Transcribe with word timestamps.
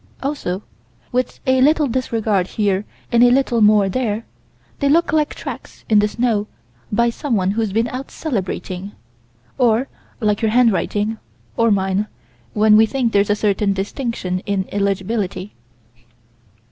Also, 0.23 0.63
with 1.11 1.39
a 1.45 1.61
little 1.61 1.85
disregard 1.85 2.47
here 2.47 2.85
and 3.11 3.23
a 3.23 3.29
little 3.29 3.61
more 3.61 3.87
there, 3.87 4.25
they 4.79 4.89
look 4.89 5.13
like 5.13 5.35
tracks 5.35 5.85
in 5.89 5.99
the 5.99 6.07
snow 6.07 6.47
by 6.91 7.11
someone 7.11 7.51
who's 7.51 7.71
been 7.71 7.87
out 7.89 8.09
celebrating, 8.09 8.93
or 9.59 9.87
like 10.19 10.41
your 10.41 10.49
handwriting, 10.49 11.19
or 11.55 11.69
mine, 11.69 12.07
when 12.53 12.75
we 12.75 12.87
think 12.87 13.11
there's 13.13 13.29
a 13.29 13.35
certain 13.35 13.73
distinction 13.73 14.39
in 14.47 14.63
illegibility. 14.71 15.53